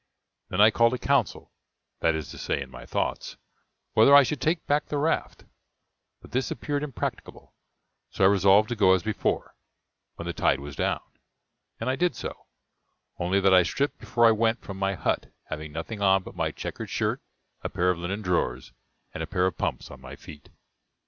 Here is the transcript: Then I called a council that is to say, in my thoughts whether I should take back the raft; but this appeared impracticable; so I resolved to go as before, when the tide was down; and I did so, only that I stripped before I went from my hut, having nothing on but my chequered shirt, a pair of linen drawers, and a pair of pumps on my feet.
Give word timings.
Then 0.49 0.61
I 0.61 0.71
called 0.71 0.95
a 0.95 0.97
council 0.97 1.51
that 1.99 2.15
is 2.15 2.31
to 2.31 2.39
say, 2.39 2.59
in 2.59 2.71
my 2.71 2.87
thoughts 2.87 3.37
whether 3.93 4.15
I 4.15 4.23
should 4.23 4.41
take 4.41 4.65
back 4.65 4.87
the 4.87 4.97
raft; 4.97 5.43
but 6.23 6.31
this 6.31 6.49
appeared 6.49 6.81
impracticable; 6.81 7.53
so 8.09 8.23
I 8.23 8.27
resolved 8.27 8.69
to 8.69 8.75
go 8.75 8.93
as 8.93 9.03
before, 9.03 9.53
when 10.15 10.25
the 10.25 10.33
tide 10.33 10.59
was 10.59 10.75
down; 10.75 11.01
and 11.79 11.87
I 11.87 11.95
did 11.95 12.15
so, 12.15 12.47
only 13.19 13.39
that 13.41 13.53
I 13.53 13.61
stripped 13.61 13.99
before 13.99 14.25
I 14.25 14.31
went 14.31 14.63
from 14.63 14.77
my 14.77 14.95
hut, 14.95 15.31
having 15.49 15.71
nothing 15.71 16.01
on 16.01 16.23
but 16.23 16.33
my 16.35 16.49
chequered 16.49 16.89
shirt, 16.89 17.21
a 17.61 17.69
pair 17.69 17.91
of 17.91 17.99
linen 17.99 18.23
drawers, 18.23 18.73
and 19.13 19.21
a 19.21 19.27
pair 19.27 19.45
of 19.45 19.59
pumps 19.59 19.91
on 19.91 20.01
my 20.01 20.15
feet. 20.15 20.49